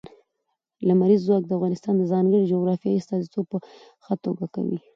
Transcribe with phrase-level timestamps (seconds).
[0.87, 3.57] لمریز ځواک د افغانستان د ځانګړي جغرافیې استازیتوب په
[4.03, 4.77] ښه توګه کوي.